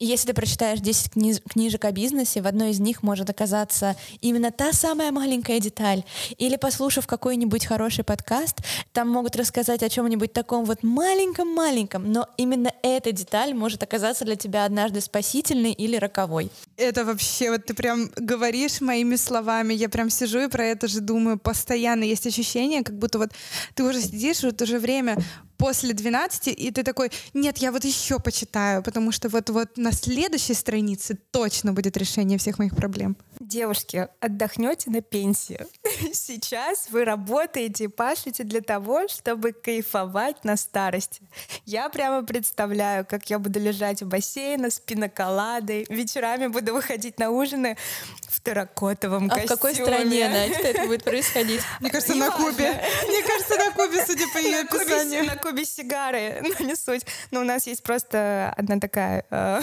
[0.00, 4.52] Если ты прочитаешь 10 книж книжек о бизнесе, в одной из них может оказаться именно
[4.52, 6.04] та самая маленькая деталь.
[6.36, 8.58] Или послушав какой-нибудь хороший подкаст,
[8.92, 14.36] там могут рассказать о чем-нибудь таком вот маленьком-маленьком, но именно эта деталь может оказаться для
[14.36, 16.52] тебя однажды спасительной или роковой.
[16.76, 21.00] Это вообще, вот ты прям говоришь моими словами, я прям сижу и про это же
[21.00, 22.04] думаю постоянно.
[22.04, 23.32] Есть ощущение, как будто вот
[23.74, 25.18] ты уже сидишь, вот уже время
[25.58, 30.54] после 12, и ты такой, нет, я вот еще почитаю, потому что вот-вот на следующей
[30.54, 33.16] странице точно будет решение всех моих проблем.
[33.40, 35.60] Девушки, отдохнете на пенсии.
[36.12, 41.22] Сейчас вы работаете и пашете для того, чтобы кайфовать на старости.
[41.64, 47.30] Я прямо представляю, как я буду лежать у бассейна с пиноколадой, вечерами буду выходить на
[47.30, 47.76] ужины
[48.28, 49.46] в терракотовом а костюме.
[49.46, 51.60] в какой стране, Настя, это будет происходить?
[51.80, 52.80] Мне кажется, на Кубе.
[53.08, 55.24] Мне кажется, на Кубе, судя по ее описанию.
[55.48, 57.06] На Кубе сигары, но не суть.
[57.30, 59.60] Но у нас есть просто одна такая, э,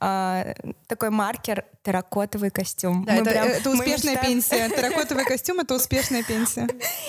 [0.00, 0.54] э,
[0.88, 3.04] такой маркер терракотовый костюм.
[3.04, 4.20] Да, это, прям, это успешная мечтаем...
[4.20, 4.68] пенсия.
[4.76, 6.68] Терракотовый костюм— это успешная пенсия.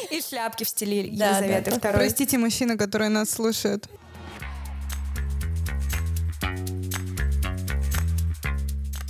[0.10, 1.92] И шляпки в стиле Елизаветы да, да.
[1.92, 3.90] Простите, мужчины, которые нас слушают.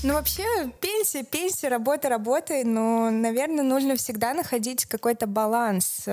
[0.02, 0.44] Ну, вообще,
[0.82, 6.08] пенсия, пенсия, работа, работа, но, наверное, нужно всегда находить какой-то баланс.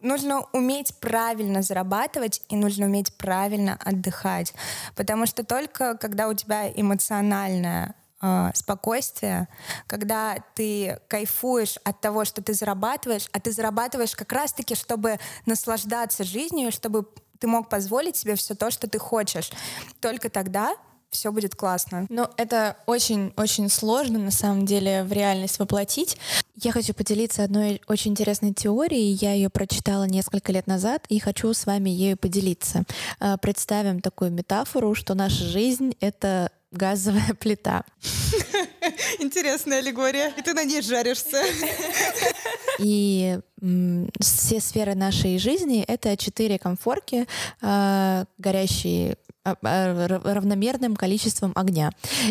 [0.00, 4.54] Нужно уметь правильно зарабатывать и нужно уметь правильно отдыхать.
[4.94, 9.48] Потому что только когда у тебя эмоциональное э, спокойствие,
[9.88, 16.22] когда ты кайфуешь от того, что ты зарабатываешь, а ты зарабатываешь как раз-таки, чтобы наслаждаться
[16.22, 17.08] жизнью, чтобы
[17.40, 19.50] ты мог позволить себе все то, что ты хочешь.
[20.00, 20.76] Только тогда
[21.10, 22.06] все будет классно.
[22.08, 26.18] Но это очень-очень сложно на самом деле в реальность воплотить.
[26.60, 29.12] Я хочу поделиться одной очень интересной теорией.
[29.12, 32.82] Я ее прочитала несколько лет назад и хочу с вами ею поделиться.
[33.20, 37.84] А, представим такую метафору, что наша жизнь— это газовая плита.
[39.20, 40.32] Интересная аллегория.
[40.36, 41.40] И ты на ней жаришься.
[42.80, 43.38] И
[44.20, 47.26] все сферы нашей жизни— это четыре комфорки,
[47.60, 51.90] э, горящие а, а, равномерным количеством огня.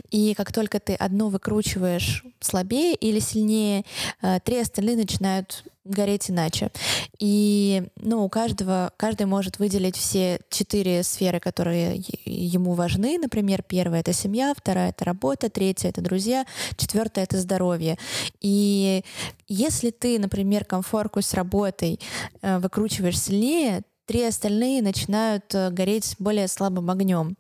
[0.10, 6.72] И как только ты одну выкручиваешь слабее или сильнее, э, три остальные начинают гореть иначе.
[7.20, 13.18] И ну, у каждого, каждый может выделить все четыре сферы, которые ему важны.
[13.18, 16.46] Например, первая— это семья, вторая— это работа, третья— это друзья,
[16.78, 17.98] четвертая— это здоровье.
[18.42, 19.04] И
[19.48, 22.00] если ты, например, комфорку с работой
[22.42, 27.36] э, выкручиваешь сильнее, три остальные начинают э, гореть более слабым огнем.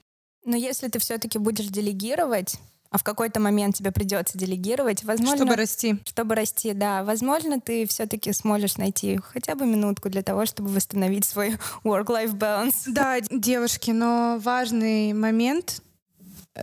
[0.46, 2.58] Но если ты все-таки будешь делегировать,
[2.89, 5.38] а в какой-то момент тебе придется делегировать, возможно...
[5.38, 6.00] Чтобы расти.
[6.06, 7.04] Чтобы расти, да.
[7.04, 12.84] Возможно, ты все-таки сможешь найти хотя бы минутку для того, чтобы восстановить свой work-life balance.
[12.88, 15.82] Да, девушки, но важный момент,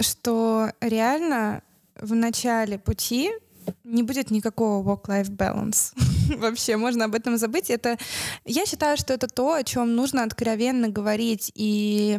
[0.01, 1.63] что реально
[2.01, 3.31] в начале пути
[3.85, 5.95] не будет никакого work-life balance.
[6.39, 7.71] Вообще, можно об этом забыть.
[7.71, 7.97] Это,
[8.45, 11.51] я считаю, что это то, о чем нужно откровенно говорить.
[11.55, 12.19] И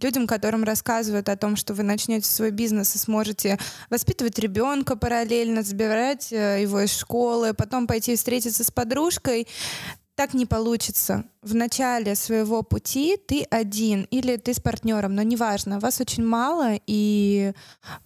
[0.00, 3.58] людям, которым рассказывают о том, что вы начнете свой бизнес и сможете
[3.90, 9.46] воспитывать ребенка параллельно, забирать э, его из школы, потом пойти встретиться с подружкой,
[10.14, 15.78] так не получится в начале своего пути ты один или ты с партнером, но неважно,
[15.78, 17.52] вас очень мало, и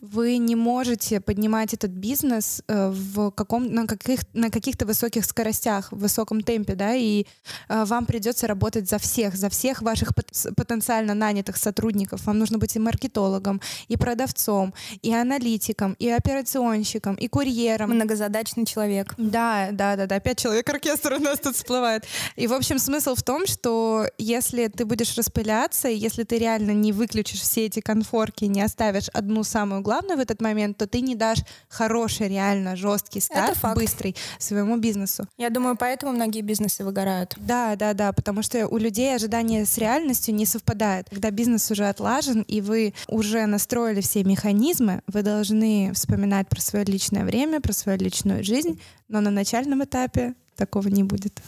[0.01, 5.91] вы не можете поднимать этот бизнес э, в каком, на, каких, на каких-то высоких скоростях,
[5.91, 7.25] в высоком темпе, да, и
[7.69, 12.27] э, вам придется работать за всех, за всех ваших потенциально нанятых сотрудников.
[12.27, 17.91] Вам нужно быть и маркетологом, и продавцом, и аналитиком, и операционщиком, и курьером.
[17.91, 19.15] Многозадачный человек.
[19.17, 20.21] Да, да, да, да.
[20.21, 22.05] Пять человек оркестра у нас тут всплывает.
[22.37, 26.37] И, в общем, смысл в том, том, что если ты будешь распыляться, и если ты
[26.37, 30.89] реально не выключишь все эти конфорки, не оставишь одну самую главную в этот момент, то
[30.89, 31.39] ты не дашь
[31.69, 35.29] хороший, реально жесткий старт, быстрый своему бизнесу.
[35.39, 37.37] Я думаю, поэтому многие бизнесы выгорают.
[37.37, 41.09] Да, да, да, потому что у людей ожидания с реальностью не совпадают.
[41.09, 46.85] Когда бизнес уже отлажен, и вы уже настроили все механизмы, вы должны вспоминать про свое
[46.85, 51.41] личное время, про свою личную жизнь, но на начальном этапе такого не будет.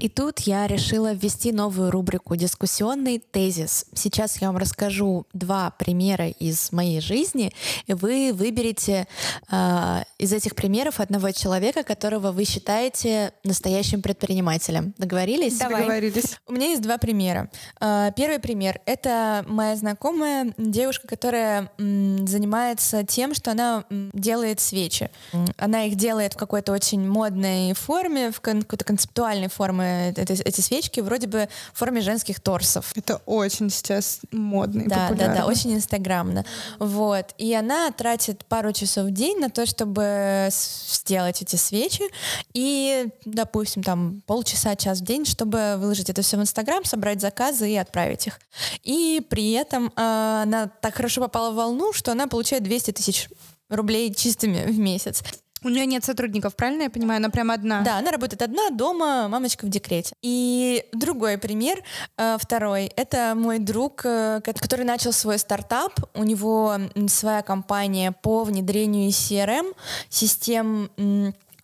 [0.00, 3.84] И тут я решила ввести новую рубрику «Дискуссионный тезис».
[3.94, 7.52] Сейчас я вам расскажу два примера из моей жизни,
[7.86, 9.08] и вы выберете
[9.50, 14.94] э, из этих примеров одного человека, которого вы считаете настоящим предпринимателем.
[14.98, 15.58] Договорились?
[15.58, 15.82] Давай.
[15.82, 16.38] Договорились.
[16.46, 17.50] У меня есть два примера.
[17.80, 24.60] Э, первый пример— это моя знакомая девушка, которая м, занимается тем, что она м, делает
[24.60, 25.10] свечи.
[25.56, 30.60] Она их делает в какой-то очень модной форме, в какой-то концептуальной форме, формы, это, эти
[30.60, 32.92] свечки вроде бы в форме женских торсов.
[32.94, 35.34] Это очень сейчас модно и да, популярно.
[35.34, 36.44] Да, да, очень инстаграмно.
[36.78, 37.34] Вот.
[37.38, 42.04] И она тратит пару часов в день на то, чтобы сделать эти свечи.
[42.52, 47.70] И, допустим, там полчаса, час в день, чтобы выложить это все в Инстаграм, собрать заказы
[47.70, 48.40] и отправить их.
[48.82, 53.28] И при этом э, она так хорошо попала в волну, что она получает 200 тысяч
[53.68, 55.22] рублей чистыми в месяц.
[55.64, 57.18] У нее нет сотрудников, правильно я понимаю?
[57.18, 57.82] Она прям одна.
[57.82, 60.14] Да, она работает одна, дома, мамочка в декрете.
[60.22, 61.82] И другой пример,
[62.16, 65.92] э, второй, это мой друг, э, который начал свой стартап.
[66.14, 66.76] У него
[67.08, 69.74] своя компания по внедрению CRM,
[70.08, 70.90] систем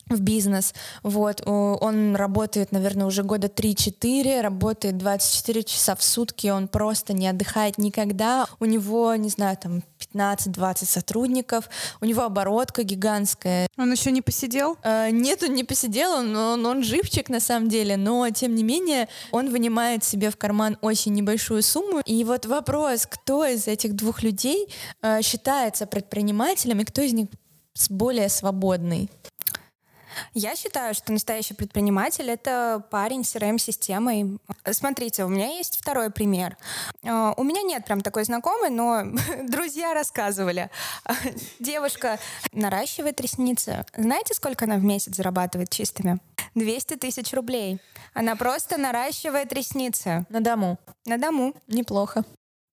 [0.09, 0.75] в бизнес.
[1.03, 1.43] Вот.
[1.47, 7.79] Он работает, наверное, уже года 3-4, работает 24 часа в сутки, он просто не отдыхает
[7.79, 8.47] никогда.
[8.61, 9.83] У него, не знаю, там
[10.15, 11.69] 15-20 сотрудников,
[12.01, 13.67] у него оборотка гигантская.
[13.77, 14.77] Он еще не посидел?
[14.83, 18.63] Э, нет, он не посидел, он, он, он живчик на самом деле, но тем не
[18.63, 22.01] менее он вынимает себе в карман очень небольшую сумму.
[22.05, 24.69] И вот вопрос, кто из этих двух людей
[25.03, 27.29] э, считается предпринимателем и кто из них
[27.91, 29.11] более свободный?
[30.33, 34.39] Я считаю, что настоящий предприниматель— это парень с CRM-системой.
[34.71, 36.57] Смотрите, у меня есть второй пример.
[37.05, 39.03] А, у меня нет прям такой знакомой, но
[39.49, 40.71] друзья рассказывали.
[41.61, 42.19] Девушка
[42.53, 43.85] наращивает ресницы.
[43.97, 46.19] Знаете, сколько она в месяц зарабатывает чистыми?
[46.55, 47.81] 200 тысяч рублей.
[48.13, 50.25] Она просто наращивает ресницы.
[50.29, 50.79] На дому?
[51.05, 51.55] На дому.
[51.67, 52.25] Неплохо.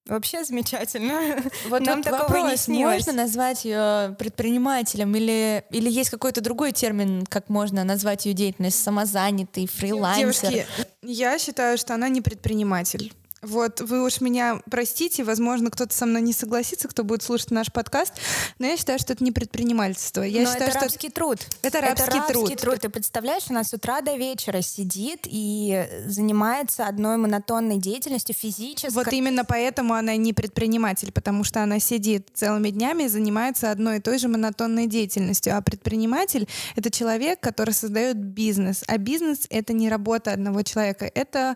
[0.05, 1.37] Вообще замечательно.
[1.69, 3.05] Вот Нам такого вопрос, не снилось.
[3.07, 8.81] Можно назвать ее предпринимателем или, или есть какой-то другой термин, как можно назвать ее деятельность?
[8.81, 10.21] Самозанятый, фрилансер?
[10.21, 10.65] Девушки,
[11.01, 13.13] я считаю, что она не предприниматель.
[13.41, 17.71] Вот вы уж меня простите, возможно, кто-то со мной не согласится, кто будет слушать наш
[17.71, 18.13] подкаст,
[18.59, 20.21] но я считаю, что это не предпринимательство.
[20.21, 21.39] Я но считаю, это что рабский труд.
[21.63, 22.61] Это рабский, это рабский труд.
[22.61, 22.79] труд.
[22.81, 28.93] Ты представляешь, она с утра до вечера сидит и занимается одной монотонной деятельностью физической.
[28.93, 33.97] Вот именно поэтому она не предприниматель, потому что она сидит целыми днями и занимается одной
[33.97, 35.57] и той же монотонной деятельностью.
[35.57, 38.83] А предприниматель— это человек, который создает бизнес.
[38.87, 41.09] А бизнес— это не работа одного человека.
[41.15, 41.55] Это,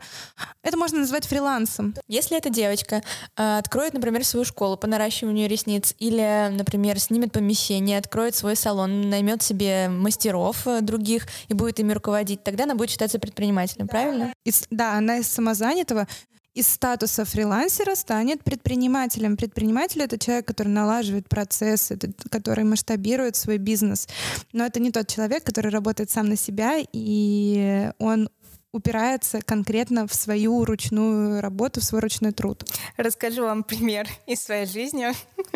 [0.63, 1.95] это можно назвать фрилансом фрилансом.
[2.07, 3.03] Если эта девочка
[3.37, 9.09] э, откроет, например, свою школу по наращиванию ресниц или, например, снимет помещение, откроет свой салон,
[9.09, 14.33] наймет себе мастеров э, других и будет ими руководить, тогда она будет считаться предпринимателем, правильно?
[14.43, 16.07] Из, да, она из самозанятого
[16.53, 19.35] из статуса фрилансера станет предпринимателем.
[19.35, 21.99] Предприниматель— это человек, который налаживает процессы,
[22.31, 24.07] который масштабирует свой бизнес.
[24.53, 28.29] Но это не тот человек, который работает сам на себя, и он
[28.75, 32.63] упирается конкретно в свою ручную работу, в свой ручной труд.
[32.97, 35.07] Расскажу вам пример из своей жизни,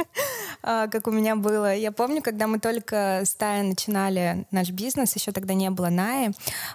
[0.63, 1.75] а, как у меня было.
[1.75, 6.31] Я помню, когда мы только с Тая начинали наш бизнес, еще тогда не было Наи,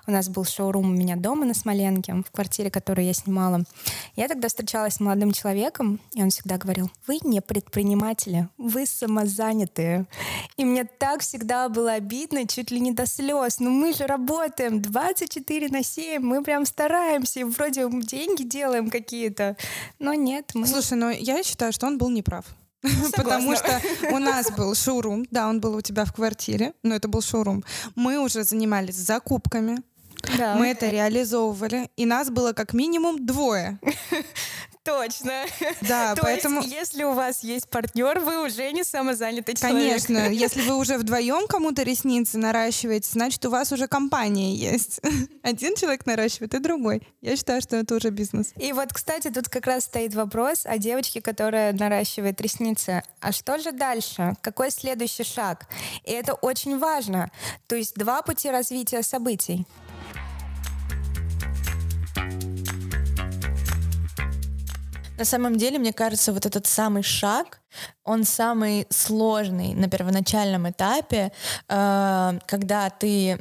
[0.06, 3.64] у нас был шоурум у меня дома на Смоленке, в квартире, которую я снимала.
[4.14, 10.04] Я тогда встречалась с молодым человеком, и он всегда говорил, вы не предприниматели, вы самозанятые.
[10.58, 13.60] И мне так всегда было обидно, чуть ли не до слез.
[13.60, 19.56] Ну мы же работаем 24 на 7, мы прям стараемся, и вроде деньги делаем какие-то,
[19.98, 20.50] но нет.
[20.54, 20.66] Мы...
[20.66, 22.44] Слушай, но я считаю, что он был неправ.
[23.16, 23.80] Потому что
[24.10, 27.64] у нас был шоурум, да, он был у тебя в квартире, но это был шоурум.
[27.94, 29.78] Мы уже занимались закупками,
[30.38, 30.56] да.
[30.56, 33.78] Мы это реализовывали, и нас было как минимум двое.
[34.84, 35.46] Точно.
[35.80, 36.60] Да, То поэтому...
[36.60, 39.80] Есть, если у вас есть партнер, вы уже не самозанятый человек.
[39.80, 40.28] Конечно.
[40.30, 45.00] Если вы уже вдвоем кому-то ресницы наращиваете, значит, у вас уже компания есть.
[45.42, 47.02] Один человек наращивает, и другой.
[47.22, 48.52] Я считаю, что это уже бизнес.
[48.56, 53.02] И вот, кстати, тут как раз стоит вопрос о девочке, которая наращивает ресницы.
[53.20, 54.34] А что же дальше?
[54.42, 55.66] Какой следующий шаг?
[56.04, 57.30] И это очень важно.
[57.68, 59.66] То есть два пути развития событий.
[65.16, 67.60] На самом деле, мне кажется, вот этот самый шаг,
[68.02, 71.32] он самый сложный на первоначальном этапе,
[71.68, 73.38] э, когда ты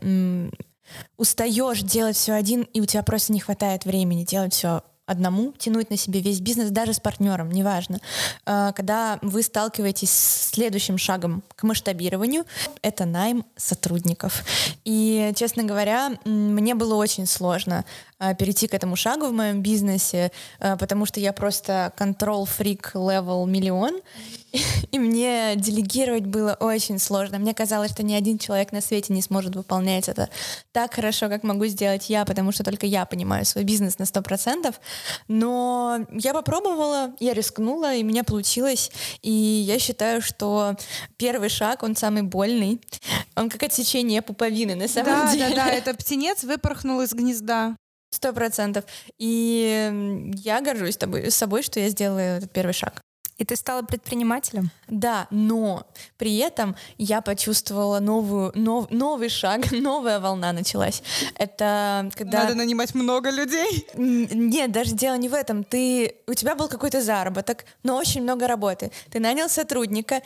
[1.18, 5.90] устаешь делать все один, и у тебя просто не хватает времени делать все одному тянуть
[5.90, 8.00] на себе весь бизнес, даже с партнером, неважно.
[8.46, 12.46] Э, когда вы сталкиваетесь с следующим шагом к масштабированию,
[12.82, 14.44] это найм сотрудников.
[14.86, 17.84] И, честно говоря, мне было очень сложно
[18.38, 24.02] перейти к этому шагу в моем бизнесе, а, потому что я просто контрол-фрик level миллион,
[24.92, 27.40] и мне делегировать было очень сложно.
[27.40, 30.30] Мне казалось, что ни один человек на свете не сможет выполнять это
[30.72, 34.74] так хорошо, как могу сделать я, потому что только я понимаю свой бизнес на 100%.
[35.28, 38.92] Но я попробовала, я рискнула, и у меня получилось.
[39.22, 40.76] И я считаю, что
[41.18, 42.80] первый шаг, он самый больный.
[43.36, 45.56] Он как отсечение пуповины, на самом да, деле.
[45.56, 47.76] Да, да, это птенец выпорхнул из гнезда.
[48.14, 48.86] Сто процентов.
[49.18, 53.02] И я горжусь тобой, собой, что я сделала этот первый шаг.
[53.40, 54.70] И ты стала предпринимателем?
[54.88, 55.88] Да, но
[56.18, 61.02] при этом я почувствовала новую, нов, новый шаг, новая волна началась.
[61.36, 62.44] Это когда...
[62.44, 63.88] Надо нанимать много людей?
[63.96, 65.64] Нет, даже дело не в этом.
[65.64, 68.92] Ты, у тебя был какой-то заработок, но очень много работы.
[69.10, 70.22] Ты нанял сотрудника,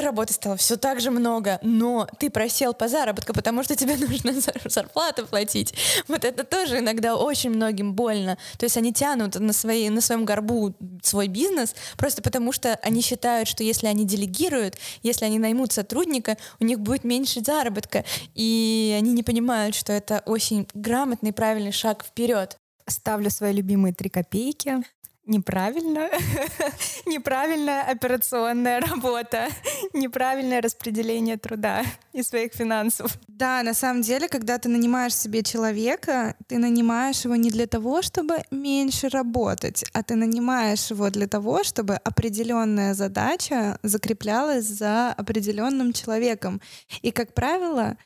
[0.00, 4.32] работы стало все так же много, но ты просел по заработку, потому что тебе нужно
[4.64, 5.74] зарплату платить.
[6.08, 8.38] Вот это тоже иногда очень многим больно.
[8.58, 13.00] То есть они тянут на, свои, на своем горбу свой бизнес просто потому, что они
[13.00, 18.04] считают, что если они делегируют, если они наймут сотрудника, у них будет меньше заработка.
[18.34, 22.56] И они не понимают, что это очень грамотный, правильный шаг вперед.
[22.86, 24.82] Ставлю свои любимые три копейки
[25.28, 26.08] неправильно,
[27.06, 29.48] неправильная операционная работа,
[29.92, 33.12] неправильное распределение труда и своих финансов.
[33.28, 38.02] Да, на самом деле, когда ты нанимаешь себе человека, ты нанимаешь его не для того,
[38.02, 45.92] чтобы меньше работать, а ты нанимаешь его для того, чтобы определенная задача закреплялась за определенным
[45.92, 46.60] человеком.
[47.02, 47.96] И, как правило,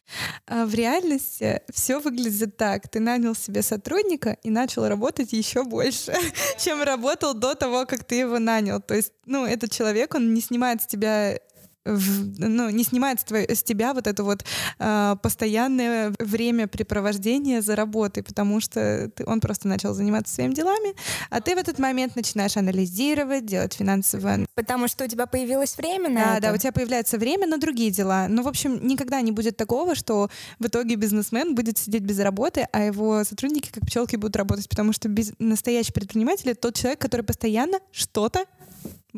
[0.46, 2.88] э, в реальности все выглядит так.
[2.88, 6.12] Ты нанял себе сотрудника и начал работать еще больше,
[6.58, 8.80] чем работал до того, как ты его нанял.
[8.80, 11.38] То есть, ну, этот человек, он не снимает с тебя
[11.84, 14.44] ну, не снимает с, твой, с тебя вот это вот
[14.78, 20.94] э, постоянное времяпрепровождение за работой, потому что ты, он просто начал заниматься своими делами,
[21.30, 24.46] а ты в этот момент начинаешь анализировать, делать финансовое.
[24.54, 26.48] Потому что у тебя появилось время на да, это.
[26.48, 28.26] Да, у тебя появляется время на другие дела.
[28.28, 32.68] Ну, в общем, никогда не будет такого, что в итоге бизнесмен будет сидеть без работы,
[32.72, 35.32] а его сотрудники как пчелки будут работать, потому что без...
[35.38, 38.44] настоящий предприниматель— это тот человек, который постоянно что-то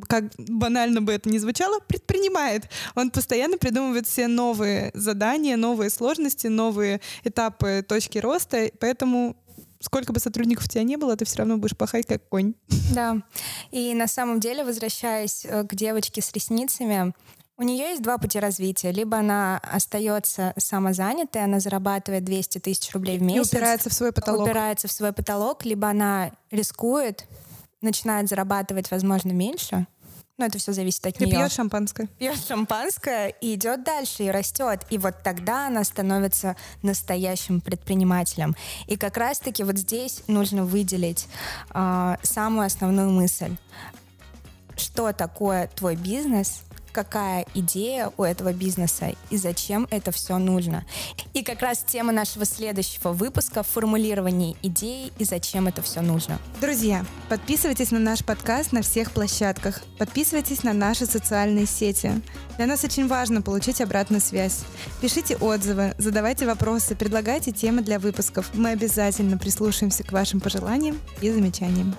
[0.09, 2.69] как банально бы это ни звучало, предпринимает.
[2.95, 9.37] Он постоянно придумывает все новые задания, новые сложности, новые этапы точки роста, поэтому
[9.81, 12.55] сколько бы сотрудников у тебя не было, ты все равно будешь пахать как конь.
[12.95, 13.17] Да.
[13.71, 17.13] И на самом деле, возвращаясь э, к девочке с ресницами,
[17.57, 18.91] у нее есть два пути развития.
[18.91, 23.53] Либо она остается самозанятой, она зарабатывает 200 тысяч рублей в месяц.
[23.53, 24.43] И упирается в свой потолок.
[24.43, 27.27] Упирается в свой потолок, либо она рискует,
[27.85, 29.87] начинает зарабатывать, возможно, меньше,
[30.37, 31.37] но это все зависит от и нее.
[31.37, 32.09] пьет шампанское.
[32.19, 34.85] Пьет шампанское и идет дальше, и растет.
[34.91, 38.57] И вот тогда она становится настоящим предпринимателем.
[38.89, 41.29] И как раз-таки вот здесь нужно выделить
[41.73, 43.55] э, самую основную мысль.
[44.77, 46.63] Что такое твой бизнес—
[46.95, 50.87] какая идея у этого бизнеса и зачем это все нужно.
[51.35, 56.39] И как раз тема нашего следующего выпуска— формулирование идеи и зачем это все нужно.
[56.61, 59.83] Друзья, подписывайтесь на наш подкаст на всех площадках.
[59.99, 62.23] Подписывайтесь на наши социальные сети.
[62.57, 64.61] Для нас очень важно получить обратную связь.
[65.01, 68.51] Пишите отзывы, задавайте вопросы, предлагайте темы для выпусков.
[68.55, 71.97] Мы обязательно прислушаемся к вашим пожеланиям и замечаниям.